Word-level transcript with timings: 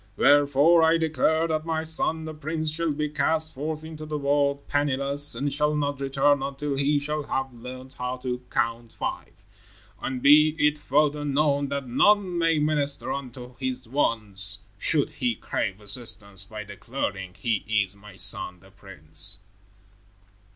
Wherefore, 0.17 0.81
I 0.81 0.97
declare 0.97 1.47
that 1.47 1.63
my 1.63 1.83
son, 1.83 2.25
the 2.25 2.33
prince, 2.33 2.71
shall 2.71 2.89
be 2.91 3.07
cast 3.07 3.53
forth 3.53 3.83
into 3.83 4.03
the 4.03 4.17
world, 4.17 4.67
penniless, 4.67 5.35
and 5.35 5.53
shall 5.53 5.75
not 5.75 6.01
return 6.01 6.41
until 6.41 6.75
he 6.75 6.99
shall 6.99 7.21
have 7.21 7.53
learned 7.53 7.93
how 7.99 8.17
to 8.17 8.41
Count 8.49 8.93
Five. 8.93 9.33
And 10.01 10.19
be 10.23 10.55
it 10.57 10.79
further 10.79 11.23
known 11.23 11.67
that 11.67 11.85
none 11.87 12.39
may 12.39 12.57
minister 12.57 13.11
unto 13.13 13.55
his 13.57 13.87
wants 13.87 14.57
should 14.79 15.11
he 15.11 15.35
crave 15.35 15.79
assistance 15.79 16.45
by 16.45 16.63
declaring 16.63 17.35
he 17.35 17.57
is 17.87 17.95
my 17.95 18.15
son, 18.15 18.59
the 18.59 18.71
prince." 18.71 19.37